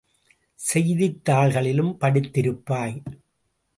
[0.59, 2.97] செய்தித் தாள்களிலும் படித்திருப்பாய்!